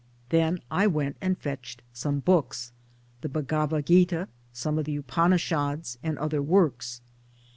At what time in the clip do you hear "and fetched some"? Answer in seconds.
1.21-2.21